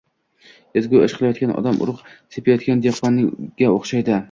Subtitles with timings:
[0.81, 2.01] Ezgu ish qilayotgan odam urug‘
[2.37, 4.19] sepayotgan dehqonga o‘xshaydi.